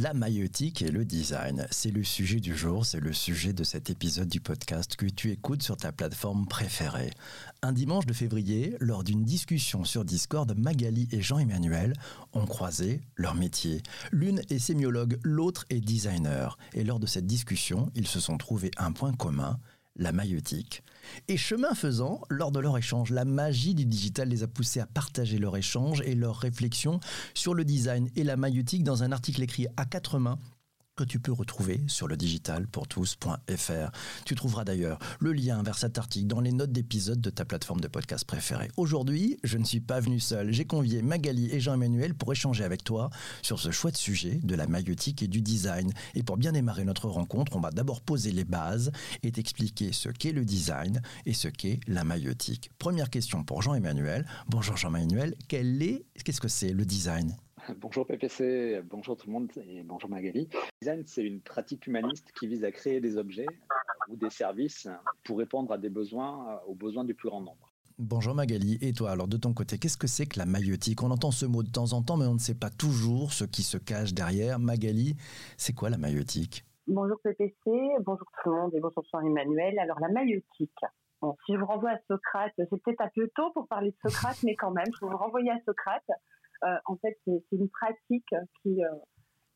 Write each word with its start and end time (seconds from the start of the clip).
La 0.00 0.14
maïeutique 0.14 0.82
et 0.82 0.92
le 0.92 1.04
design, 1.04 1.66
c'est 1.72 1.90
le 1.90 2.04
sujet 2.04 2.38
du 2.38 2.56
jour, 2.56 2.86
c'est 2.86 3.00
le 3.00 3.12
sujet 3.12 3.52
de 3.52 3.64
cet 3.64 3.90
épisode 3.90 4.28
du 4.28 4.38
podcast 4.38 4.94
que 4.94 5.06
tu 5.06 5.32
écoutes 5.32 5.64
sur 5.64 5.76
ta 5.76 5.90
plateforme 5.90 6.46
préférée. 6.46 7.10
Un 7.62 7.72
dimanche 7.72 8.06
de 8.06 8.12
février, 8.12 8.76
lors 8.78 9.02
d'une 9.02 9.24
discussion 9.24 9.82
sur 9.82 10.04
Discord, 10.04 10.56
Magali 10.56 11.08
et 11.10 11.20
Jean-Emmanuel 11.20 11.94
ont 12.32 12.46
croisé 12.46 13.00
leur 13.16 13.34
métier. 13.34 13.82
L'une 14.12 14.40
est 14.50 14.60
sémiologue, 14.60 15.18
l'autre 15.24 15.64
est 15.68 15.80
designer. 15.80 16.58
Et 16.74 16.84
lors 16.84 17.00
de 17.00 17.06
cette 17.06 17.26
discussion, 17.26 17.90
ils 17.96 18.06
se 18.06 18.20
sont 18.20 18.38
trouvés 18.38 18.70
un 18.76 18.92
point 18.92 19.12
commun, 19.12 19.58
la 19.98 20.12
maïeutique. 20.12 20.82
Et 21.26 21.36
chemin 21.36 21.74
faisant, 21.74 22.20
lors 22.30 22.52
de 22.52 22.60
leur 22.60 22.78
échange, 22.78 23.10
la 23.10 23.24
magie 23.24 23.74
du 23.74 23.84
digital 23.84 24.28
les 24.28 24.42
a 24.42 24.48
poussés 24.48 24.80
à 24.80 24.86
partager 24.86 25.38
leur 25.38 25.56
échange 25.56 26.02
et 26.02 26.14
leurs 26.14 26.36
réflexions 26.36 27.00
sur 27.34 27.54
le 27.54 27.64
design 27.64 28.08
et 28.16 28.24
la 28.24 28.36
maïeutique 28.36 28.84
dans 28.84 29.02
un 29.02 29.12
article 29.12 29.42
écrit 29.42 29.66
à 29.76 29.84
quatre 29.84 30.18
mains 30.18 30.38
que 30.98 31.04
tu 31.04 31.20
peux 31.20 31.32
retrouver 31.32 31.80
sur 31.86 32.08
le 32.08 32.16
digitalpourtous.fr. 32.16 33.90
Tu 34.24 34.34
trouveras 34.34 34.64
d'ailleurs 34.64 34.98
le 35.20 35.32
lien 35.32 35.62
vers 35.62 35.78
cet 35.78 35.96
article 35.96 36.26
dans 36.26 36.40
les 36.40 36.50
notes 36.50 36.72
d'épisode 36.72 37.20
de 37.20 37.30
ta 37.30 37.44
plateforme 37.44 37.80
de 37.80 37.86
podcast 37.86 38.24
préférée. 38.24 38.68
Aujourd'hui, 38.76 39.38
je 39.44 39.58
ne 39.58 39.64
suis 39.64 39.78
pas 39.78 40.00
venu 40.00 40.18
seul. 40.18 40.52
J'ai 40.52 40.64
convié 40.64 41.00
Magali 41.02 41.50
et 41.52 41.60
Jean-Emmanuel 41.60 42.14
pour 42.14 42.32
échanger 42.32 42.64
avec 42.64 42.82
toi 42.82 43.10
sur 43.42 43.60
ce 43.60 43.70
chouette 43.70 43.96
sujet 43.96 44.40
de 44.42 44.56
la 44.56 44.66
maïeutique 44.66 45.22
et 45.22 45.28
du 45.28 45.40
design. 45.40 45.92
Et 46.16 46.24
pour 46.24 46.36
bien 46.36 46.50
démarrer 46.50 46.84
notre 46.84 47.08
rencontre, 47.08 47.54
on 47.54 47.60
va 47.60 47.70
d'abord 47.70 48.00
poser 48.00 48.32
les 48.32 48.44
bases 48.44 48.90
et 49.22 49.30
t'expliquer 49.30 49.92
ce 49.92 50.08
qu'est 50.08 50.32
le 50.32 50.44
design 50.44 51.00
et 51.26 51.32
ce 51.32 51.46
qu'est 51.46 51.78
la 51.86 52.02
maïeutique. 52.02 52.72
Première 52.80 53.10
question 53.10 53.44
pour 53.44 53.62
Jean-Emmanuel. 53.62 54.26
Bonjour 54.48 54.76
Jean-Emmanuel, 54.76 55.36
qu'est-ce 55.46 56.40
que 56.40 56.48
c'est 56.48 56.72
le 56.72 56.84
design? 56.84 57.36
Bonjour 57.80 58.06
PPC, 58.06 58.82
bonjour 58.84 59.16
tout 59.16 59.26
le 59.26 59.32
monde 59.32 59.50
et 59.56 59.82
bonjour 59.82 60.08
Magali. 60.08 60.48
Design, 60.80 61.02
c'est 61.06 61.24
une 61.24 61.40
pratique 61.40 61.86
humaniste 61.86 62.32
qui 62.38 62.46
vise 62.46 62.64
à 62.64 62.72
créer 62.72 63.00
des 63.00 63.16
objets 63.16 63.46
ou 64.08 64.16
des 64.16 64.30
services 64.30 64.88
pour 65.24 65.38
répondre 65.38 65.72
à 65.72 65.78
des 65.78 65.90
besoins, 65.90 66.60
aux 66.66 66.74
besoins 66.74 67.04
du 67.04 67.14
plus 67.14 67.28
grand 67.28 67.40
nombre. 67.40 67.72
Bonjour 67.98 68.34
Magali, 68.34 68.78
et 68.80 68.92
toi 68.92 69.10
alors 69.10 69.26
de 69.26 69.36
ton 69.36 69.52
côté, 69.52 69.78
qu'est-ce 69.78 69.98
que 69.98 70.06
c'est 70.06 70.26
que 70.26 70.38
la 70.38 70.46
maïeutique? 70.46 71.02
On 71.02 71.10
entend 71.10 71.30
ce 71.30 71.46
mot 71.46 71.62
de 71.62 71.70
temps 71.70 71.92
en 71.92 72.02
temps, 72.02 72.16
mais 72.16 72.26
on 72.26 72.34
ne 72.34 72.38
sait 72.38 72.54
pas 72.54 72.70
toujours 72.70 73.32
ce 73.32 73.44
qui 73.44 73.62
se 73.62 73.76
cache 73.76 74.14
derrière. 74.14 74.58
Magali, 74.58 75.16
c'est 75.56 75.74
quoi 75.74 75.90
la 75.90 75.98
maïeutique? 75.98 76.64
Bonjour 76.86 77.18
PPC, 77.20 77.54
bonjour 78.00 78.26
tout 78.42 78.50
le 78.50 78.56
monde 78.56 78.74
et 78.74 78.80
bonjour 78.80 79.04
Jean-Emmanuel. 79.12 79.78
Alors 79.78 79.98
la 80.00 80.08
maïeutique, 80.08 80.72
Bon, 81.20 81.36
si 81.44 81.54
je 81.54 81.58
vous 81.58 81.66
renvoie 81.66 81.90
à 81.90 81.98
Socrate, 82.06 82.52
c'est 82.56 82.82
peut-être 82.82 83.00
un 83.00 83.10
peu 83.12 83.28
tôt 83.34 83.50
pour 83.52 83.66
parler 83.66 83.90
de 83.90 83.96
Socrate, 84.08 84.36
mais 84.44 84.54
quand 84.54 84.70
même, 84.70 84.86
je 84.94 85.04
vous 85.04 85.16
renvoyer 85.16 85.50
à 85.50 85.58
Socrate. 85.66 86.08
Euh, 86.64 86.76
en 86.86 86.96
fait, 86.96 87.18
c'est 87.24 87.42
une 87.52 87.68
pratique 87.68 88.34
qui, 88.62 88.84
euh, 88.84 88.88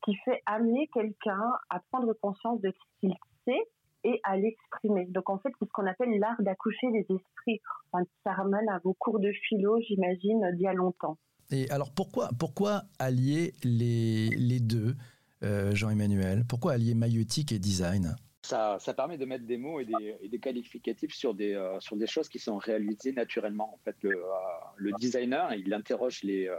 qui 0.05 0.15
fait 0.25 0.41
amener 0.45 0.89
quelqu'un 0.93 1.51
à 1.69 1.81
prendre 1.91 2.13
conscience 2.13 2.61
de 2.61 2.71
ce 2.71 2.99
qu'il 2.99 3.13
sait 3.45 3.69
et 4.05 4.19
à 4.23 4.37
l'exprimer. 4.37 5.05
Donc 5.07 5.29
en 5.29 5.37
fait, 5.39 5.49
c'est 5.59 5.65
ce 5.65 5.71
qu'on 5.73 5.87
appelle 5.87 6.17
l'art 6.19 6.41
d'accoucher 6.41 6.91
des 6.91 7.05
esprits. 7.09 7.61
Enfin, 7.91 8.05
ça 8.23 8.33
ramène 8.33 8.67
à 8.69 8.79
vos 8.83 8.93
cours 8.93 9.19
de 9.19 9.31
philo, 9.47 9.79
j'imagine, 9.81 10.51
d'il 10.53 10.63
y 10.63 10.67
a 10.67 10.73
longtemps. 10.73 11.17
Et 11.51 11.69
alors 11.69 11.91
pourquoi, 11.93 12.29
pourquoi 12.39 12.83
allier 12.99 13.53
les, 13.63 14.29
les 14.29 14.59
deux, 14.59 14.95
euh, 15.43 15.75
Jean-Emmanuel? 15.75 16.43
Pourquoi 16.47 16.73
allier 16.73 16.95
maïeutique 16.95 17.51
et 17.51 17.59
design? 17.59 18.15
Ça, 18.45 18.93
permet 18.95 19.17
de 19.17 19.25
mettre 19.25 19.45
des 19.45 19.57
mots 19.57 19.79
et 19.79 19.85
des, 19.85 20.39
qualificatifs 20.39 21.13
sur 21.13 21.33
des, 21.33 21.53
euh, 21.53 21.79
sur 21.79 21.95
des 21.95 22.07
choses 22.07 22.27
qui 22.27 22.39
sont 22.39 22.57
réalisées 22.57 23.13
naturellement. 23.13 23.73
En 23.73 23.79
fait, 23.85 23.95
le, 24.01 24.11
euh, 24.11 24.91
designer, 24.99 25.53
il 25.53 25.73
interroge 25.73 26.23
les, 26.23 26.47
euh, 26.47 26.55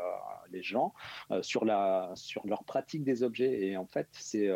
les 0.51 0.63
gens 0.63 0.95
sur, 1.43 1.65
la, 1.65 2.13
sur 2.15 2.47
leur 2.47 2.65
pratique 2.65 3.05
des 3.05 3.23
objets 3.23 3.67
et 3.67 3.77
en 3.77 3.87
fait, 3.87 4.09
c'est, 4.13 4.51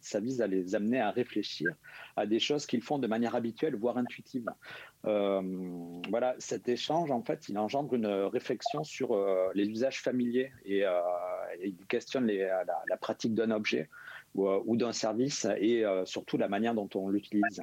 ça 0.00 0.20
vise 0.20 0.40
à 0.40 0.46
les 0.46 0.74
amener 0.74 1.00
à 1.00 1.10
réfléchir 1.10 1.70
à 2.16 2.26
des 2.26 2.38
choses 2.38 2.66
qu'ils 2.66 2.82
font 2.82 2.98
de 2.98 3.06
manière 3.06 3.34
habituelle, 3.34 3.76
voire 3.76 3.98
intuitive. 3.98 4.46
voilà, 5.02 6.34
cet 6.38 6.68
échange, 6.68 7.10
en 7.10 7.22
fait, 7.22 7.48
il 7.48 7.58
engendre 7.58 7.94
une 7.94 8.06
réflexion 8.06 8.84
sur 8.84 9.16
les 9.54 9.68
usages 9.68 10.00
familiers 10.00 10.52
et, 10.64 10.84
il 11.62 11.76
questionne 11.86 12.26
la 12.26 12.96
pratique 12.98 13.34
d'un 13.34 13.50
objet 13.50 13.88
ou, 14.34 14.48
ou 14.48 14.76
d'un 14.76 14.92
service 14.92 15.46
et 15.58 15.84
surtout 16.04 16.36
la 16.36 16.48
manière 16.48 16.74
dont 16.74 16.88
on 16.94 17.08
l'utilise. 17.08 17.62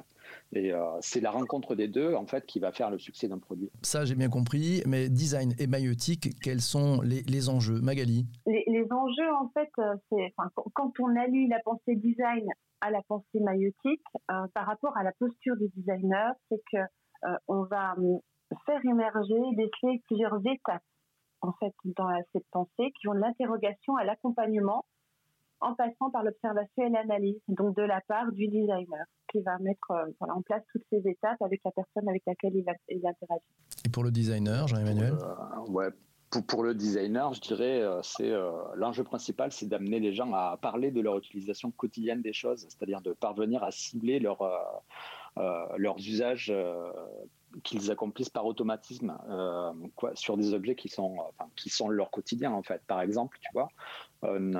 Et 0.52 0.72
euh, 0.72 0.84
c'est 1.00 1.20
la 1.20 1.30
rencontre 1.30 1.74
des 1.74 1.88
deux, 1.88 2.14
en 2.14 2.26
fait, 2.26 2.44
qui 2.46 2.58
va 2.58 2.72
faire 2.72 2.90
le 2.90 2.98
succès 2.98 3.28
d'un 3.28 3.38
produit. 3.38 3.70
Ça, 3.82 4.04
j'ai 4.04 4.14
bien 4.14 4.28
compris. 4.28 4.82
Mais 4.86 5.08
design 5.08 5.54
et 5.58 5.66
maïeutique, 5.66 6.40
quels 6.42 6.60
sont 6.60 7.00
les, 7.02 7.22
les 7.22 7.48
enjeux? 7.48 7.80
Magali? 7.80 8.26
Les, 8.46 8.64
les, 8.66 8.86
enjeux, 8.92 9.32
en 9.34 9.48
fait, 9.50 9.70
euh, 9.78 9.94
c'est 10.10 10.34
quand 10.74 10.92
on 10.98 11.16
allie 11.16 11.48
la 11.48 11.60
pensée 11.60 11.96
design 11.96 12.46
à 12.80 12.90
la 12.90 13.02
pensée 13.08 13.40
maïeutique, 13.40 14.02
euh, 14.30 14.46
par 14.54 14.66
rapport 14.66 14.96
à 14.96 15.04
la 15.04 15.12
posture 15.12 15.56
du 15.56 15.68
designer, 15.76 16.32
c'est 16.48 16.60
que 16.72 16.78
euh, 16.78 17.36
on 17.46 17.64
va 17.64 17.94
hum, 17.98 18.20
faire 18.66 18.80
émerger, 18.84 19.38
déceler 19.52 20.00
plusieurs 20.06 20.38
étapes 20.46 20.82
en 21.42 21.52
fait 21.52 21.72
dans 21.84 22.08
cette 22.32 22.46
pensée 22.50 22.92
qui 22.98 23.06
vont 23.06 23.14
de 23.14 23.20
l'interrogation 23.20 23.96
à 23.96 24.04
l'accompagnement 24.04 24.84
en 25.60 25.74
passant 25.74 26.10
par 26.10 26.22
l'observation 26.22 26.86
et 26.86 26.90
l'analyse, 26.90 27.40
donc 27.48 27.76
de 27.76 27.82
la 27.82 28.00
part 28.08 28.32
du 28.32 28.48
designer, 28.48 29.04
qui 29.30 29.40
va 29.40 29.58
mettre 29.58 29.90
euh, 29.90 30.06
voilà, 30.18 30.34
en 30.34 30.42
place 30.42 30.62
toutes 30.72 30.84
ces 30.90 31.06
étapes 31.08 31.40
avec 31.42 31.60
la 31.64 31.70
personne 31.72 32.08
avec 32.08 32.22
laquelle 32.26 32.54
il, 32.54 32.64
va, 32.64 32.72
il 32.88 33.06
interagit. 33.06 33.44
Et 33.84 33.88
pour 33.88 34.02
le 34.02 34.10
designer, 34.10 34.66
Jean-Emmanuel 34.66 35.14
euh, 35.14 35.70
Ouais, 35.70 35.90
pour, 36.30 36.44
pour, 36.44 36.62
le 36.62 36.74
designer, 36.74 37.32
je 37.34 37.40
dirais, 37.40 37.82
euh, 37.82 38.00
c'est 38.02 38.30
euh, 38.30 38.50
l'enjeu 38.76 39.04
principal, 39.04 39.52
c'est 39.52 39.66
d'amener 39.66 39.98
les 40.00 40.12
gens 40.12 40.32
à 40.32 40.56
parler 40.60 40.90
de 40.90 41.00
leur 41.00 41.18
utilisation 41.18 41.70
quotidienne 41.72 42.22
des 42.22 42.32
choses, 42.32 42.66
c'est-à-dire 42.68 43.00
de 43.00 43.12
parvenir 43.12 43.62
à 43.64 43.70
cibler 43.70 44.20
leur, 44.20 44.42
euh, 44.42 45.66
leurs 45.76 45.98
usages 45.98 46.52
qu'ils 47.62 47.90
accomplissent 47.90 48.30
par 48.30 48.46
automatisme 48.46 49.16
euh, 49.28 49.72
sur 50.14 50.36
des 50.36 50.54
objets 50.54 50.74
qui 50.74 50.88
sont, 50.88 51.16
qui 51.56 51.70
sont 51.70 51.88
leur 51.88 52.10
quotidien 52.10 52.52
en 52.52 52.62
fait. 52.62 52.82
Par 52.86 53.00
exemple, 53.00 53.38
tu 53.40 53.48
vois, 53.52 53.68
un, 54.22 54.54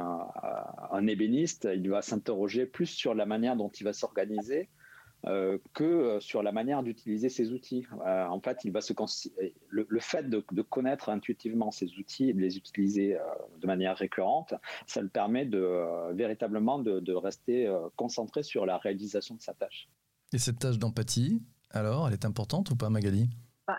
un 0.90 1.06
ébéniste, 1.06 1.68
il 1.72 1.88
va 1.90 2.02
s'interroger 2.02 2.66
plus 2.66 2.86
sur 2.86 3.14
la 3.14 3.26
manière 3.26 3.56
dont 3.56 3.68
il 3.68 3.84
va 3.84 3.92
s'organiser 3.92 4.68
euh, 5.26 5.58
que 5.74 6.18
sur 6.20 6.42
la 6.42 6.50
manière 6.50 6.82
d'utiliser 6.82 7.28
ces 7.28 7.52
outils. 7.52 7.86
Euh, 8.06 8.26
en 8.26 8.40
fait, 8.40 8.58
il 8.64 8.72
va 8.72 8.80
se 8.80 8.94
le, 9.68 10.00
fait 10.00 10.30
de, 10.30 10.40
connaître 10.62 11.10
intuitivement 11.10 11.70
ces 11.70 11.92
outils 11.98 12.30
et 12.30 12.32
de 12.32 12.40
les 12.40 12.56
utiliser 12.56 13.16
euh, 13.16 13.22
de 13.60 13.66
manière 13.66 13.96
récurrente, 13.96 14.54
ça 14.86 15.02
le 15.02 15.08
permet 15.08 15.44
de 15.44 15.58
euh, 15.58 16.12
véritablement 16.14 16.78
de, 16.78 17.12
rester 17.12 17.66
euh, 17.66 17.88
concentré 17.96 18.42
sur 18.42 18.64
la 18.64 18.78
réalisation 18.78 19.34
de 19.34 19.42
sa 19.42 19.52
tâche. 19.52 19.90
Et 20.32 20.38
cette 20.38 20.58
tâche 20.58 20.78
d'empathie, 20.78 21.42
alors, 21.72 22.08
elle 22.08 22.14
est 22.14 22.24
importante 22.24 22.70
ou 22.70 22.76
pas, 22.76 22.90
Magali? 22.90 23.28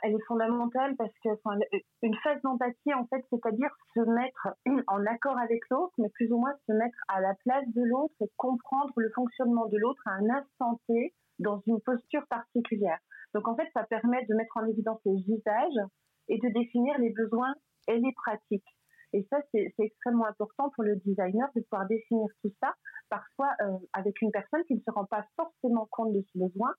Elle 0.03 0.13
est 0.13 0.25
fondamentale 0.25 0.95
parce 0.95 1.11
que 1.21 1.29
enfin, 1.29 1.57
une 2.01 2.15
phase 2.23 2.41
d'empathie, 2.43 2.93
en 2.93 3.05
fait, 3.07 3.25
c'est-à-dire 3.29 3.69
se 3.93 3.99
mettre 3.99 4.47
en 4.87 5.05
accord 5.05 5.37
avec 5.37 5.59
l'autre, 5.69 5.93
mais 5.97 6.09
plus 6.09 6.31
ou 6.31 6.37
moins 6.37 6.53
se 6.67 6.71
mettre 6.71 6.97
à 7.09 7.19
la 7.19 7.33
place 7.43 7.65
de 7.67 7.83
l'autre 7.83 8.15
et 8.21 8.31
comprendre 8.37 8.93
le 8.95 9.09
fonctionnement 9.13 9.67
de 9.67 9.77
l'autre 9.77 10.01
à 10.05 10.11
un 10.11 10.29
instant 10.29 10.79
T 10.87 11.13
dans 11.39 11.61
une 11.67 11.81
posture 11.81 12.25
particulière. 12.29 12.99
Donc, 13.33 13.47
en 13.47 13.55
fait, 13.55 13.67
ça 13.73 13.83
permet 13.83 14.25
de 14.25 14.35
mettre 14.35 14.55
en 14.55 14.65
évidence 14.65 15.01
les 15.05 15.19
usages 15.27 15.89
et 16.29 16.37
de 16.37 16.49
définir 16.53 16.97
les 16.99 17.11
besoins 17.11 17.53
et 17.87 17.97
les 17.97 18.13
pratiques. 18.13 18.67
Et 19.13 19.27
ça, 19.29 19.39
c'est 19.51 19.73
extrêmement 19.77 20.25
important 20.25 20.69
pour 20.73 20.83
le 20.83 20.95
designer 20.97 21.49
de 21.55 21.61
pouvoir 21.61 21.85
définir 21.87 22.27
tout 22.41 22.51
ça, 22.61 22.73
parfois 23.09 23.49
euh, 23.61 23.77
avec 23.91 24.21
une 24.21 24.31
personne 24.31 24.63
qui 24.65 24.75
ne 24.75 24.79
se 24.79 24.91
rend 24.91 25.05
pas 25.05 25.25
forcément 25.35 25.85
compte 25.91 26.13
de 26.13 26.21
ses 26.31 26.39
besoins, 26.39 26.71
euh, 26.71 26.75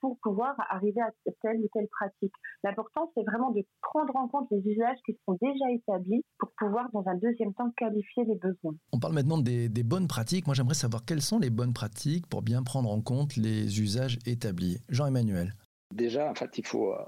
pour 0.00 0.18
pouvoir 0.22 0.54
arriver 0.70 1.00
à 1.00 1.10
telle 1.42 1.58
ou 1.58 1.68
telle 1.72 1.88
pratique. 1.88 2.32
L'important, 2.64 3.10
c'est 3.14 3.24
vraiment 3.24 3.50
de 3.50 3.64
prendre 3.82 4.14
en 4.16 4.28
compte 4.28 4.48
les 4.50 4.62
usages 4.66 4.98
qui 5.06 5.16
sont 5.26 5.36
déjà 5.40 5.70
établis 5.72 6.24
pour 6.38 6.50
pouvoir, 6.58 6.88
dans 6.92 7.06
un 7.06 7.16
deuxième 7.16 7.54
temps, 7.54 7.70
qualifier 7.76 8.24
les 8.24 8.36
besoins. 8.36 8.74
On 8.92 8.98
parle 8.98 9.14
maintenant 9.14 9.38
des, 9.38 9.68
des 9.68 9.82
bonnes 9.82 10.08
pratiques. 10.08 10.46
Moi, 10.46 10.54
j'aimerais 10.54 10.74
savoir 10.74 11.04
quelles 11.04 11.22
sont 11.22 11.38
les 11.38 11.50
bonnes 11.50 11.72
pratiques 11.72 12.26
pour 12.26 12.42
bien 12.42 12.62
prendre 12.62 12.90
en 12.90 13.00
compte 13.00 13.36
les 13.36 13.80
usages 13.80 14.18
établis. 14.26 14.78
Jean-Emmanuel. 14.88 15.54
Déjà, 15.94 16.30
en 16.30 16.34
fait, 16.34 16.58
il 16.58 16.66
faut, 16.66 16.92
euh, 16.92 17.04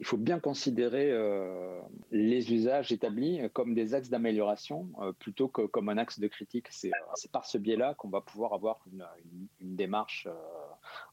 il 0.00 0.06
faut 0.06 0.16
bien 0.16 0.40
considérer 0.40 1.10
euh, 1.12 1.80
les 2.10 2.52
usages 2.52 2.92
établis 2.92 3.40
comme 3.52 3.74
des 3.74 3.94
axes 3.94 4.10
d'amélioration 4.10 4.88
euh, 5.00 5.12
plutôt 5.12 5.48
que 5.48 5.62
comme 5.62 5.88
un 5.88 5.98
axe 5.98 6.18
de 6.18 6.26
critique. 6.26 6.66
C'est 6.70 6.90
par 7.32 7.46
ce 7.46 7.58
biais-là 7.58 7.94
qu'on 7.94 8.08
va 8.08 8.20
pouvoir 8.20 8.54
avoir 8.54 8.80
une, 8.92 9.06
une, 9.24 9.46
une 9.60 9.76
démarche 9.76 10.28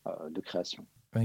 euh, 0.07 0.29
de 0.29 0.41
création. 0.41 0.85
Euh, 1.15 1.21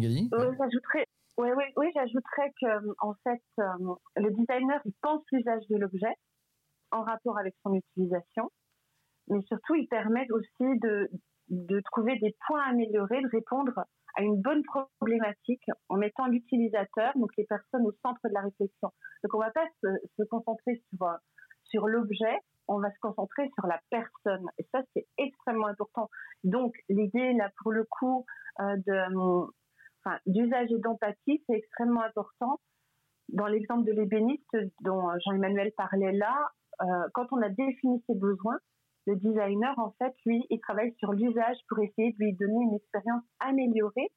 J'ajouterais 0.59 1.07
oui, 1.39 1.49
oui, 1.55 1.65
oui 1.77 1.87
j'ajouterais 1.95 2.53
que 2.61 2.95
en 2.99 3.15
fait, 3.23 3.43
euh, 3.59 3.95
le 4.17 4.31
designer 4.31 4.81
il 4.85 4.93
pense 5.03 5.23
l'usage 5.33 5.67
de 5.69 5.77
l'objet 5.77 6.15
en 6.91 7.03
rapport 7.03 7.39
avec 7.39 7.55
son 7.63 7.75
utilisation. 7.75 8.51
mais 9.29 9.43
surtout, 9.43 9.75
ils 9.75 9.89
permettent 9.89 10.31
aussi 10.31 10.79
de, 10.81 11.11
de 11.49 11.81
trouver 11.93 12.19
des 12.19 12.35
points 12.47 12.63
à 12.63 12.71
améliorer, 12.71 13.21
de 13.21 13.29
répondre 13.29 13.85
à 14.17 14.23
une 14.23 14.41
bonne 14.41 14.63
problématique 14.65 15.65
en 15.89 15.97
mettant 15.97 16.27
l'utilisateur, 16.27 17.13
donc 17.17 17.31
les 17.37 17.45
personnes 17.45 17.87
au 17.87 17.93
centre 18.03 18.21
de 18.25 18.33
la 18.33 18.41
réflexion. 18.41 18.91
Donc 19.23 19.35
on 19.35 19.39
ne 19.39 19.45
va 19.45 19.51
pas 19.51 19.67
se, 19.83 20.23
concentrer 20.25 20.83
sur, 20.89 21.07
sur 21.65 21.87
l'objet, 21.87 22.39
on 22.69 22.81
va 22.81 22.91
se 22.91 22.99
concentrer 23.01 23.51
sur 23.55 23.67
la 23.67 23.79
personne. 23.91 24.47
Et 24.59 24.67
ça, 24.73 24.83
c'est 24.95 25.07
extrêmement 25.19 25.67
important. 25.67 26.09
Donc 26.45 26.75
l'idée, 26.89 27.35
là, 27.35 27.51
pour 27.63 27.73
le 27.73 27.85
coup, 27.85 28.25
euh, 28.61 28.77
de, 28.87 29.47
d'usage 30.27 30.71
et 30.71 30.79
d'empathie, 30.79 31.43
c'est 31.47 31.57
extrêmement 31.57 32.03
important. 32.03 32.61
Dans 33.29 33.47
l'exemple 33.47 33.85
de 33.85 33.93
l'ébéniste 33.93 34.57
dont 34.81 35.11
Jean-Emmanuel 35.25 35.73
parlait 35.77 36.13
là, 36.13 36.51
euh, 36.83 37.09
quand 37.15 37.27
on 37.33 37.43
a 37.43 37.49
défini 37.49 38.03
ses 38.07 38.15
besoins, 38.15 38.59
le 39.07 39.17
designer, 39.17 39.79
en 39.79 39.93
fait, 39.99 40.15
lui, 40.25 40.45
il 40.51 40.61
travaille 40.61 40.93
sur 40.99 41.13
l'usage 41.13 41.59
pour 41.69 41.79
essayer 41.79 42.13
de 42.13 42.19
lui 42.19 42.33
donner 42.35 42.65
une 42.65 42.75
expérience 42.75 43.23
améliorée, 43.41 44.11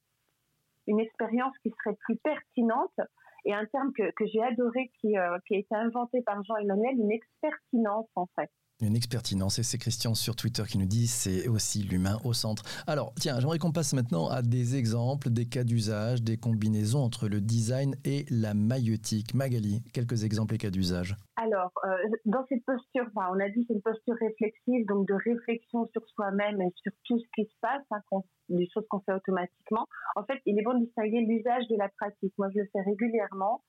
une 0.87 0.99
expérience 0.99 1.55
qui 1.59 1.69
serait 1.69 1.95
plus 1.95 2.17
pertinente. 2.17 2.99
Et 3.45 3.53
un 3.53 3.65
terme 3.67 3.93
que, 3.93 4.25
j'ai 4.25 4.43
adoré 4.43 4.91
qui, 4.99 5.17
euh, 5.17 5.37
qui 5.47 5.55
a 5.55 5.59
été 5.59 5.73
inventé 5.73 6.21
par 6.23 6.43
Jean-Emmanuel, 6.43 6.99
une 6.99 7.11
expertinence, 7.11 8.09
en 8.15 8.27
fait. 8.35 8.51
Une 8.81 8.95
expertinence, 8.95 9.59
et 9.59 9.63
c'est 9.63 9.77
Christian 9.77 10.15
sur 10.15 10.37
Twitter 10.37 10.63
qui 10.63 10.77
nous 10.77 10.85
dit 10.85 11.07
c'est 11.07 11.49
aussi 11.49 11.83
l'humain 11.83 12.17
au 12.23 12.31
centre. 12.31 12.63
Alors, 12.87 13.13
tiens, 13.19 13.37
j'aimerais 13.37 13.57
qu'on 13.59 13.73
passe 13.73 13.93
maintenant 13.93 14.29
à 14.29 14.41
des 14.41 14.77
exemples, 14.77 15.29
des 15.29 15.47
cas 15.49 15.65
d'usage, 15.65 16.23
des 16.23 16.37
combinaisons 16.37 17.03
entre 17.03 17.27
le 17.27 17.41
design 17.41 17.95
et 18.05 18.23
la 18.31 18.53
maïeutique. 18.53 19.33
Magali, 19.33 19.83
quelques 19.93 20.23
exemples 20.23 20.55
et 20.55 20.57
cas 20.57 20.69
d'usage. 20.69 21.17
Alors, 21.35 21.73
euh, 21.83 21.97
dans 22.23 22.45
cette 22.47 22.63
posture, 22.63 23.03
on 23.15 23.39
a 23.41 23.49
dit 23.49 23.65
c'est 23.67 23.73
une 23.73 23.81
posture 23.81 24.15
réflexive, 24.15 24.85
donc 24.87 25.09
de 25.09 25.13
réflexion 25.13 25.85
sur 25.91 26.07
soi-même 26.15 26.61
et 26.61 26.71
sur 26.81 26.93
tout 27.03 27.19
ce 27.19 27.25
qui 27.35 27.49
se 27.49 27.55
passe, 27.59 27.83
hein, 27.91 28.21
des 28.47 28.69
choses 28.73 28.85
qu'on 28.89 29.01
fait 29.01 29.13
automatiquement. 29.13 29.87
En 30.15 30.23
fait, 30.23 30.39
il 30.45 30.57
est 30.57 30.63
bon 30.63 30.79
de 30.79 30.85
distinguer 30.85 31.19
l'usage 31.19 31.67
de 31.67 31.75
la 31.75 31.89
pratique. 31.99 32.33
Moi, 32.37 32.47
je 32.55 32.59
le 32.59 32.69
fais 32.71 32.81
régulièrement. 32.83 33.61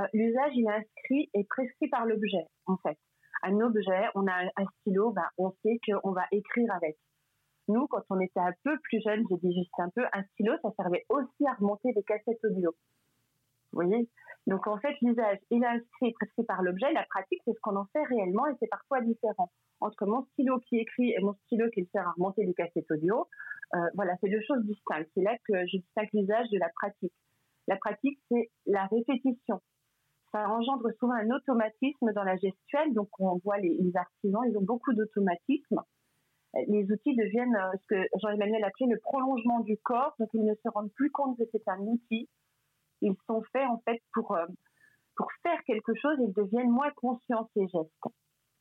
Euh, 0.00 0.02
l'usage, 0.12 0.50
il 0.56 0.66
est 0.66 0.74
inscrit 0.74 1.30
et 1.34 1.44
prescrit 1.44 1.88
par 1.88 2.04
l'objet, 2.04 2.46
en 2.66 2.76
fait 2.78 2.98
un 3.42 3.60
objet, 3.60 4.08
on 4.14 4.26
a 4.26 4.44
un, 4.56 4.64
stylo, 4.80 5.10
ben, 5.12 5.26
on 5.38 5.52
sait 5.62 5.78
qu'on 5.86 6.12
va 6.12 6.24
écrire 6.32 6.72
avec. 6.74 6.96
Nous, 7.68 7.86
quand 7.88 8.02
on 8.10 8.20
était 8.20 8.40
un 8.40 8.52
peu 8.62 8.78
plus 8.80 9.00
jeune, 9.02 9.24
j'ai 9.28 9.36
dit 9.38 9.54
juste 9.54 9.72
un 9.78 9.90
peu, 9.90 10.04
un 10.12 10.22
stylo, 10.32 10.52
ça 10.62 10.70
servait 10.76 11.04
aussi 11.08 11.46
à 11.46 11.54
remonter 11.54 11.92
des 11.92 12.02
cassettes 12.02 12.44
audio. 12.44 12.74
Vous 13.72 13.82
voyez? 13.82 14.08
Donc 14.46 14.66
en 14.68 14.78
fait, 14.78 14.94
l'usage, 15.02 15.38
est 15.50 15.64
inscrit 15.64 16.12
prescrit 16.12 16.44
par 16.44 16.62
l'objet. 16.62 16.92
La 16.92 17.04
pratique, 17.10 17.42
c'est 17.44 17.52
ce 17.52 17.60
qu'on 17.60 17.76
en 17.76 17.86
fait 17.86 18.04
réellement 18.04 18.46
et 18.46 18.54
c'est 18.60 18.68
parfois 18.68 19.00
différent. 19.00 19.50
Entre 19.80 20.06
mon 20.06 20.24
stylo 20.32 20.60
qui 20.60 20.78
écrit 20.78 21.10
et 21.10 21.18
mon 21.20 21.34
stylo 21.46 21.68
qui 21.70 21.84
sert 21.92 22.06
à 22.06 22.12
remonter 22.12 22.46
des 22.46 22.54
cassettes 22.54 22.90
audio, 22.90 23.26
euh, 23.74 23.78
voilà, 23.94 24.14
c'est 24.20 24.30
deux 24.30 24.42
choses 24.46 24.64
distinctes. 24.64 25.10
C'est 25.14 25.22
là 25.22 25.36
que 25.44 25.66
je 25.66 25.78
distingue 25.78 26.08
l'usage 26.12 26.48
de 26.50 26.58
la 26.58 26.68
pratique. 26.68 27.12
La 27.66 27.76
pratique, 27.76 28.20
c'est 28.30 28.50
la 28.66 28.86
répétition 28.86 29.60
ça 30.36 30.48
engendre 30.50 30.88
souvent 30.98 31.14
un 31.14 31.30
automatisme 31.30 32.12
dans 32.12 32.22
la 32.22 32.36
gestuelle. 32.36 32.92
Donc, 32.94 33.08
on 33.18 33.38
voit 33.38 33.58
les, 33.58 33.78
artisans, 33.94 34.42
ils 34.48 34.56
ont 34.56 34.62
beaucoup 34.62 34.92
d'automatisme. 34.92 35.80
Les 36.68 36.90
outils 36.90 37.14
deviennent 37.14 37.56
euh, 37.56 37.72
ce 37.82 37.94
que 37.94 38.08
Jean-Emmanuel 38.22 38.64
appelait 38.64 38.86
le 38.86 38.98
prolongement 38.98 39.60
du 39.60 39.76
corps. 39.78 40.14
Donc, 40.18 40.30
ils 40.32 40.44
ne 40.44 40.54
se 40.54 40.68
rendent 40.68 40.92
plus 40.92 41.10
compte 41.10 41.36
que 41.36 41.44
c'est 41.52 41.68
un 41.68 41.80
outil. 41.80 42.28
Ils 43.02 43.14
sont 43.26 43.42
faits, 43.52 43.66
en 43.68 43.78
fait, 43.84 44.00
pour, 44.14 44.32
euh, 44.32 44.46
pour 45.16 45.28
faire 45.42 45.62
quelque 45.64 45.94
chose. 45.94 46.16
Ils 46.20 46.32
deviennent 46.32 46.70
moins 46.70 46.90
conscients 46.96 47.48
ces 47.54 47.66
gestes. 47.68 47.90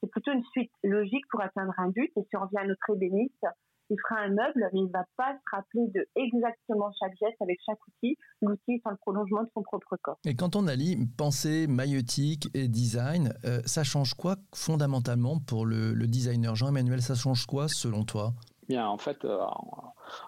C'est 0.02 0.10
plutôt 0.10 0.34
une 0.34 0.44
suite 0.52 0.72
logique 0.84 1.26
pour 1.30 1.42
atteindre 1.42 1.74
un 1.78 1.90
but. 1.90 2.12
Et 2.18 2.24
si 2.24 2.36
on 2.36 2.42
revient 2.42 2.58
à 2.58 2.68
notre 2.68 2.90
ébéniste, 2.94 3.46
il 3.90 3.98
fera 4.08 4.22
un 4.22 4.30
meuble, 4.30 4.70
mais 4.74 4.80
il 4.80 4.86
ne 4.86 4.92
va 4.92 5.06
pas 5.18 5.34
se 5.34 5.56
rappeler 5.56 5.88
de 5.94 6.08
exactement 6.16 6.92
chaque 7.00 7.14
geste 7.20 7.42
avec 7.42 7.60
chaque 7.66 7.80
outil. 7.88 8.18
L'outil 8.42 8.74
est 8.74 8.90
le 8.90 8.98
prolongement 8.98 9.44
de 9.44 9.50
son 9.54 9.62
propre 9.62 9.96
corps. 10.02 10.18
Et 10.26 10.36
quand 10.36 10.56
on 10.56 10.68
allie 10.68 10.98
pensée, 11.18 11.68
maïeutique 11.68 12.50
et 12.54 12.68
design, 12.68 13.34
euh, 13.46 13.62
ça 13.66 13.84
change 13.84 14.14
quoi 14.14 14.38
fondamentalement 14.54 15.40
pour 15.40 15.66
le, 15.66 15.94
designer 16.08 16.56
Jean-Emmanuel, 16.56 17.02
ça 17.02 17.16
change 17.16 17.46
quoi 17.46 17.68
selon 17.68 18.04
toi? 18.04 18.34
Bien, 18.68 18.88
en 18.88 18.98
fait, 18.98 19.26
euh, 19.26 19.40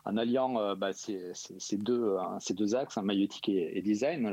en, 0.05 0.17
alliant 0.17 0.59
euh, 0.59 0.75
bah, 0.75 0.93
ces, 0.93 1.33
deux, 1.77 2.17
ces 2.39 2.53
deux 2.53 2.75
axes, 2.75 2.97
hein, 2.97 3.03
maïeutique 3.03 3.49
et, 3.49 3.81
design, 3.81 4.27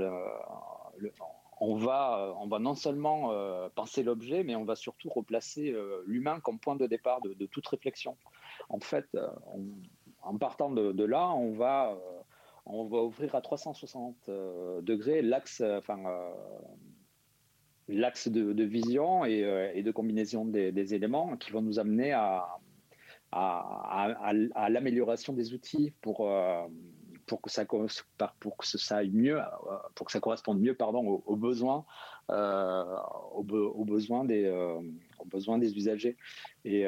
on 1.61 1.77
va, 1.77 2.35
on 2.41 2.47
va 2.47 2.59
non 2.59 2.75
seulement 2.75 3.31
penser 3.75 4.03
l'objet, 4.03 4.45
mais 4.45 4.57
on 4.57 4.65
va 4.65 4.77
surtout 4.77 5.09
replacer 5.09 5.75
l'humain 6.07 6.41
comme 6.41 6.59
point 6.59 6.77
de 6.77 6.87
départ 6.87 7.21
de 7.21 7.47
toute 7.47 7.67
réflexion. 7.67 8.17
En 8.69 8.81
fait, 8.81 9.07
euh, 9.15 9.29
en 10.23 10.39
partant 10.39 10.71
de, 10.71 11.05
là, 11.05 11.31
on 11.33 11.53
va, 11.53 11.93
euh, 11.93 12.21
on 12.67 12.85
va 12.85 13.03
ouvrir 13.03 13.35
à 13.35 13.41
360 13.41 14.29
euh, 14.29 14.81
degrés 14.81 15.23
l'axe, 15.23 15.63
enfin, 15.79 15.99
l'axe 17.89 18.29
de, 18.29 18.65
vision 18.65 19.25
et, 19.25 19.83
de 19.83 19.91
combinaison 19.91 20.45
des, 20.45 20.95
éléments 20.95 21.37
qui 21.37 21.51
vont 21.51 21.63
nous 21.63 21.79
amener 21.79 22.13
à, 22.13 22.59
à, 23.33 24.69
l'amélioration 24.69 25.33
des 25.33 25.53
outils 25.53 25.93
pour, 26.01 26.29
pour, 27.27 27.43
que 27.43 27.51
ça, 27.51 27.65
pour 27.65 28.57
que 28.57 28.67
ça 28.67 28.97
aille 28.97 29.11
mieux, 29.11 29.39
pour 29.95 30.07
que 30.07 30.13
ça 30.13 30.21
corresponde 30.21 30.61
mieux 30.61 30.75
pardon, 30.75 31.23
aux, 31.27 31.37
besoins, 31.37 31.85
aux, 32.29 33.85
besoins 33.85 34.25
des, 34.25 34.49
aux 35.19 35.25
besoins 35.27 35.59
des 35.59 35.77
usagers. 35.77 36.17
Et, 36.65 36.87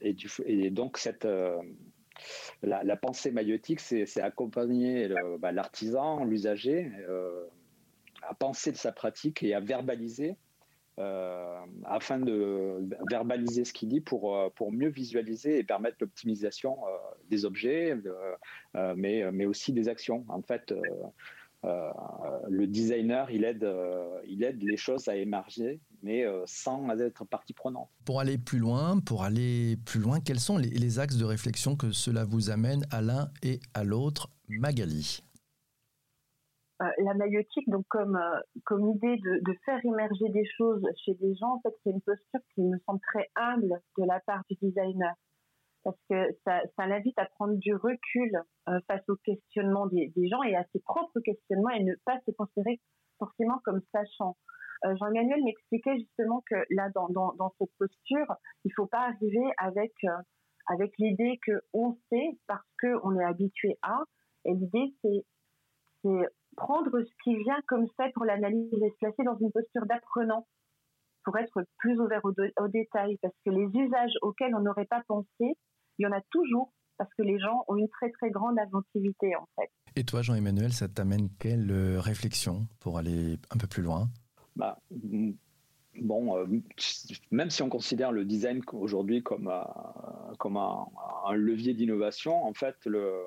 et, 0.00 0.70
donc, 0.70 0.98
cette, 0.98 1.24
euh, 1.24 1.60
la, 2.62 2.96
pensée 2.96 3.30
maïotique, 3.30 3.80
c'est 3.80 4.20
accompagner 4.20 5.08
bah, 5.38 5.52
l'artisan, 5.52 6.24
l'usager, 6.24 6.90
euh, 7.08 7.46
à 8.22 8.34
penser 8.34 8.72
de 8.72 8.76
sa 8.76 8.92
pratique 8.92 9.42
et 9.42 9.54
à 9.54 9.60
verbaliser, 9.60 10.36
euh, 10.98 11.58
afin 11.84 12.18
de 12.18 12.88
verbaliser 13.10 13.64
ce 13.64 13.72
qu'il 13.72 13.88
dit 13.88 14.00
pour, 14.00 14.52
pour 14.54 14.72
mieux 14.72 14.90
visualiser 14.90 15.58
et 15.58 15.64
permettre 15.64 15.96
l'optimisation 16.00 16.78
des 17.30 17.44
objets, 17.44 17.96
mais, 18.96 19.30
mais 19.32 19.46
aussi 19.46 19.72
des 19.72 19.88
actions. 19.88 20.24
En 20.28 20.42
fait, 20.42 20.72
euh, 21.64 21.90
le 22.48 22.66
designer, 22.66 23.30
il 23.30 23.44
aide, 23.44 23.64
euh, 23.64 24.20
il 24.28 24.42
aide 24.44 24.62
les 24.62 24.76
choses 24.76 25.08
à 25.08 25.16
émerger, 25.16 25.80
mais 26.02 26.24
euh, 26.24 26.42
sans 26.46 26.88
être 27.00 27.24
partie 27.24 27.54
prenante. 27.54 27.88
Pour 28.04 28.20
aller 28.20 28.36
plus 28.36 28.58
loin, 28.58 28.98
pour 29.00 29.24
aller 29.24 29.76
plus 29.84 30.00
loin, 30.00 30.20
quels 30.20 30.40
sont 30.40 30.58
les, 30.58 30.98
axes 30.98 31.16
de 31.16 31.24
réflexion 31.24 31.76
que 31.76 31.90
cela 31.90 32.24
vous 32.24 32.50
amène 32.50 32.84
à 32.90 33.00
l'un 33.00 33.30
et 33.42 33.60
à 33.72 33.84
l'autre, 33.84 34.28
Magali? 34.48 35.23
La 36.98 37.14
maïotique, 37.14 37.68
donc 37.68 37.84
comme, 37.88 38.18
comme 38.64 38.88
idée 38.90 39.16
de, 39.16 39.40
de, 39.42 39.58
faire 39.64 39.80
émerger 39.84 40.28
des 40.30 40.44
choses 40.56 40.82
chez 41.04 41.14
des 41.14 41.34
gens, 41.36 41.54
en 41.54 41.60
fait, 41.60 41.74
c'est 41.82 41.90
une 41.90 42.00
posture 42.00 42.40
qui 42.54 42.62
me 42.62 42.78
semble 42.86 43.00
très 43.00 43.28
humble 43.36 43.80
de 43.98 44.04
la 44.04 44.20
part 44.20 44.42
du 44.50 44.56
designer 44.60 45.14
parce 45.84 45.98
que 46.10 46.32
ça, 46.44 46.62
ça 46.76 46.86
l'invite 46.86 47.18
à 47.18 47.26
prendre 47.26 47.54
du 47.54 47.74
recul 47.74 48.42
euh, 48.68 48.80
face 48.88 49.06
au 49.08 49.16
questionnement 49.16 49.86
des, 49.86 50.10
gens 50.28 50.42
et 50.42 50.56
à 50.56 50.64
ses 50.72 50.80
propres 50.80 51.20
questionnements 51.20 51.70
et 51.70 51.84
ne 51.84 51.94
pas 52.04 52.18
se 52.26 52.32
considérer 52.32 52.80
forcément 53.18 53.60
comme 53.64 53.80
sachant. 53.92 54.36
Euh, 54.84 54.96
Jean-Emmanuel 54.96 55.44
m'expliquait 55.44 55.98
justement 55.98 56.42
que 56.50 56.56
là, 56.70 56.88
dans, 56.94 57.08
dans, 57.10 57.34
dans 57.34 57.54
cette 57.58 57.70
posture, 57.78 58.34
il 58.64 58.68
ne 58.68 58.74
faut 58.74 58.86
pas 58.86 59.08
arriver 59.08 59.44
avec, 59.58 59.92
euh, 60.04 60.22
avec 60.66 60.92
l'idée 60.98 61.38
qu'on 61.46 61.96
sait 62.10 62.38
parce 62.46 62.66
qu'on 62.80 63.18
est 63.18 63.24
habitué 63.24 63.78
à. 63.82 63.98
Et 64.46 64.54
l'idée, 64.54 64.94
c'est 65.02 65.24
prendre 66.54 66.90
ce 67.00 67.22
qui 67.22 67.36
vient 67.36 67.60
comme 67.68 67.86
ça 67.96 68.06
pour 68.14 68.24
l'analyse 68.24 68.72
et 68.72 68.90
se 68.90 68.96
placer 69.00 69.22
dans 69.24 69.36
une 69.38 69.52
posture 69.52 69.86
d'apprenant 69.86 70.46
pour 71.24 71.38
être 71.38 71.64
plus 71.78 71.98
ouvert 72.00 72.20
aux, 72.24 72.32
aux 72.32 72.68
détails, 72.68 73.18
parce 73.22 73.34
que 73.44 73.50
les 73.50 73.66
usages 73.66 74.12
auxquels 74.22 74.54
on 74.54 74.60
n'aurait 74.60 74.86
pas 74.86 75.02
pensé, 75.08 75.56
il 75.98 76.02
y 76.02 76.06
en 76.06 76.12
a 76.12 76.20
toujours 76.30 76.72
parce 76.98 77.10
que 77.14 77.22
les 77.22 77.38
gens 77.38 77.64
ont 77.66 77.76
une 77.76 77.88
très 77.88 78.10
très 78.10 78.30
grande 78.30 78.58
inventivité 78.58 79.34
en 79.36 79.48
fait. 79.56 79.70
Et 79.96 80.04
toi 80.04 80.22
Jean-Emmanuel, 80.22 80.72
ça 80.72 80.88
t'amène 80.88 81.28
quelle 81.40 81.70
euh, 81.70 82.00
réflexion 82.00 82.66
pour 82.80 82.98
aller 82.98 83.38
un 83.50 83.56
peu 83.58 83.66
plus 83.66 83.82
loin? 83.82 84.08
Bah, 84.54 84.78
mm, 84.90 85.32
Bon, 86.00 86.36
euh, 86.36 86.46
même 87.30 87.50
si 87.50 87.62
on 87.62 87.68
considère 87.68 88.10
le 88.10 88.24
design 88.24 88.62
aujourd'hui 88.72 89.22
comme, 89.22 89.48
euh, 89.48 90.34
comme 90.38 90.56
un, 90.56 90.86
levier 91.34 91.74
d'innovation, 91.74 92.44
en 92.44 92.52
fait, 92.52 92.76
le, 92.84 93.22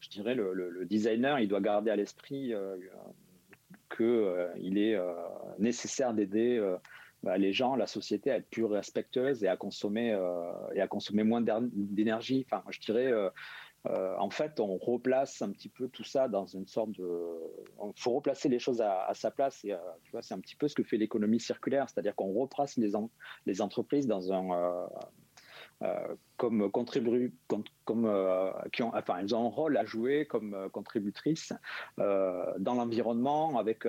je 0.00 0.10
dirais 0.10 0.34
le, 0.34 0.52
le, 0.52 0.84
designer, 0.86 1.40
il 1.40 1.48
doit 1.48 1.60
garder 1.60 1.90
à 1.90 1.96
l'esprit 1.96 2.52
qu'il 3.96 4.78
est 4.78 4.98
nécessaire 5.58 6.14
d'aider 6.14 6.60
bah, 7.22 7.36
les 7.36 7.52
gens, 7.52 7.74
la 7.74 7.86
société 7.86 8.30
à 8.30 8.36
être 8.36 8.48
plus 8.48 8.64
respectueuse 8.64 9.42
et 9.42 9.48
à 9.48 9.56
consommer, 9.56 10.12
euh, 10.12 10.52
et 10.74 10.80
à 10.80 10.86
consommer 10.86 11.24
moins 11.24 11.42
d'énergie. 11.72 12.46
Enfin, 12.46 12.62
je 12.70 12.78
dirais, 12.78 13.10
euh, 13.10 13.28
euh, 13.86 14.14
en 14.18 14.30
fait, 14.30 14.60
on 14.60 14.76
replace 14.76 15.42
un 15.42 15.50
petit 15.50 15.68
peu 15.68 15.88
tout 15.88 16.04
ça 16.04 16.28
dans 16.28 16.46
une 16.46 16.66
sorte 16.66 16.92
de. 16.92 17.08
Il 17.84 18.00
faut 18.00 18.12
replacer 18.12 18.48
les 18.48 18.60
choses 18.60 18.80
à, 18.80 19.10
sa 19.14 19.32
place. 19.32 19.64
Et, 19.64 19.74
tu 20.04 20.12
vois, 20.12 20.22
c'est 20.22 20.34
un 20.34 20.40
petit 20.40 20.54
peu 20.54 20.68
ce 20.68 20.76
que 20.76 20.84
fait 20.84 20.96
l'économie 20.96 21.40
circulaire, 21.40 21.88
c'est-à-dire 21.90 22.14
qu'on 22.14 22.32
replace 22.32 22.78
les 23.46 23.60
entreprises 23.60 24.06
dans 24.06 24.32
un 24.32 24.88
comme 26.36 26.70
contribu 26.70 27.32
comme, 27.46 27.62
qui 28.72 28.82
ont, 28.82 28.94
enfin, 28.94 29.18
elles 29.20 29.34
ont 29.34 29.46
un 29.46 29.50
rôle 29.50 29.76
à 29.76 29.84
jouer 29.84 30.26
comme 30.26 30.68
contributrices 30.72 31.52
dans 31.96 32.74
l'environnement, 32.74 33.58
avec 33.58 33.86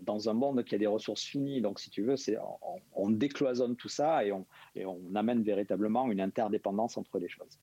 dans 0.00 0.28
un 0.28 0.32
monde 0.32 0.64
qui 0.64 0.74
a 0.74 0.78
des 0.78 0.86
ressources 0.86 1.24
finies. 1.24 1.60
Donc, 1.60 1.80
si 1.80 1.90
tu 1.90 2.02
veux, 2.02 2.16
c'est 2.16 2.38
on, 2.38 2.80
on, 2.92 3.10
décloisonne 3.10 3.76
tout 3.76 3.88
ça 3.88 4.24
et 4.24 4.32
on 4.32 5.14
amène 5.14 5.42
véritablement 5.42 6.10
une 6.10 6.20
interdépendance 6.20 6.96
entre 6.96 7.18
les 7.18 7.28
choses. 7.28 7.58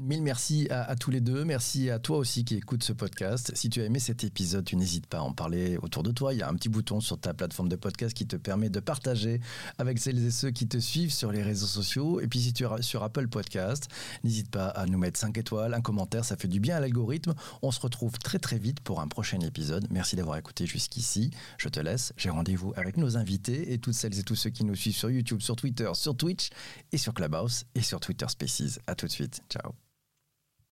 Mille 0.00 0.22
merci 0.22 0.68
à, 0.70 0.94
tous 0.94 1.10
les 1.10 1.20
deux. 1.20 1.44
Merci 1.44 1.90
à 1.90 1.98
toi 1.98 2.18
aussi 2.18 2.44
qui 2.44 2.54
écoute 2.54 2.84
ce 2.84 2.92
podcast. 2.92 3.50
Si 3.56 3.68
tu 3.68 3.80
as 3.80 3.84
aimé 3.84 3.98
cet 3.98 4.22
épisode, 4.22 4.64
tu 4.64 4.76
n'hésites 4.76 5.08
pas 5.08 5.18
à 5.18 5.22
en 5.22 5.32
parler 5.32 5.76
autour 5.78 6.04
de 6.04 6.12
toi. 6.12 6.32
Il 6.32 6.38
y 6.38 6.42
a 6.42 6.48
un 6.48 6.54
petit 6.54 6.68
bouton 6.68 7.00
sur 7.00 7.18
ta 7.18 7.34
plateforme 7.34 7.68
de 7.68 7.74
podcast 7.74 8.16
qui 8.16 8.24
te 8.24 8.36
permet 8.36 8.70
de 8.70 8.78
partager 8.78 9.40
avec 9.76 9.98
celles 9.98 10.24
et 10.24 10.30
ceux 10.30 10.52
qui 10.52 10.68
te 10.68 10.78
suivent 10.78 11.12
sur 11.12 11.32
les 11.32 11.42
réseaux 11.42 11.66
sociaux. 11.66 12.20
Et 12.20 12.28
puis 12.28 12.38
si 12.38 12.52
tu 12.52 12.64
es 12.64 12.82
sur 12.82 13.02
Apple 13.02 13.26
Podcast, 13.26 13.88
n'hésite 14.22 14.52
pas 14.52 14.68
à 14.68 14.86
nous 14.86 14.98
mettre 14.98 15.18
5 15.18 15.36
étoiles, 15.36 15.74
un 15.74 15.80
commentaire, 15.80 16.24
ça 16.24 16.36
fait 16.36 16.46
du 16.46 16.60
bien 16.60 16.76
à 16.76 16.80
l'algorithme. 16.80 17.34
On 17.62 17.72
se 17.72 17.80
retrouve 17.80 18.20
très 18.20 18.38
très 18.38 18.60
vite 18.60 18.78
pour 18.78 19.00
un 19.00 19.08
prochain 19.08 19.40
épisode. 19.40 19.88
Merci 19.90 20.14
d'avoir 20.14 20.36
écouté 20.36 20.64
jusqu'ici. 20.64 21.32
Je 21.58 21.68
te 21.68 21.80
laisse. 21.80 22.12
J'ai 22.16 22.30
rendez-vous 22.30 22.72
avec 22.76 22.98
nos 22.98 23.16
invités 23.16 23.72
et 23.72 23.78
toutes 23.78 23.94
celles 23.94 24.16
et 24.16 24.22
tous 24.22 24.36
ceux 24.36 24.50
qui 24.50 24.64
nous 24.64 24.76
suivent 24.76 24.94
sur 24.94 25.10
YouTube, 25.10 25.40
sur 25.40 25.56
Twitter, 25.56 25.90
sur 25.94 26.16
Twitch 26.16 26.50
et 26.92 26.98
sur 26.98 27.12
Clubhouse 27.14 27.64
et 27.74 27.82
sur 27.82 27.98
Twitter 27.98 28.26
Spaces. 28.28 28.78
À 28.86 28.94
tout 28.94 29.06
de 29.06 29.12
suite. 29.12 29.42
Ciao. 29.50 29.72